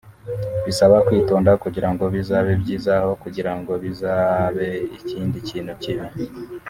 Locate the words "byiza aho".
2.61-3.11